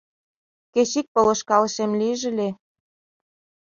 [0.73, 2.49] Кеч ик полышкалышем лийже ыле.